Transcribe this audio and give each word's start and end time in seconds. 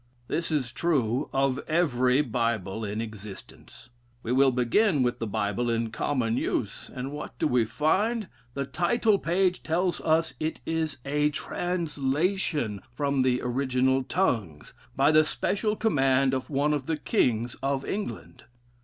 This 0.27 0.49
is 0.49 0.71
true 0.71 1.29
of 1.31 1.59
every 1.67 2.21
Bible 2.23 2.83
in 2.83 3.01
existence. 3.01 3.89
We 4.23 4.31
will 4.31 4.49
begin 4.49 5.03
with 5.03 5.19
the 5.19 5.27
Bible 5.27 5.69
in 5.69 5.91
common 5.91 6.37
use, 6.37 6.89
and 6.95 7.11
what 7.11 7.37
do 7.37 7.45
we 7.45 7.65
find! 7.65 8.27
The 8.55 8.65
title 8.65 9.19
page 9.19 9.61
tells 9.61 10.01
us 10.01 10.33
it 10.39 10.59
is 10.65 10.97
a 11.05 11.29
translation 11.29 12.81
from 12.91 13.21
the 13.21 13.43
original 13.43 14.01
tongues, 14.01 14.73
by 14.95 15.11
the 15.11 15.23
special 15.23 15.75
command 15.75 16.33
of 16.33 16.49
one 16.49 16.73
of 16.73 16.87
the 16.87 16.97
kings 16.97 17.55
of 17.61 17.85
England. 17.85 18.45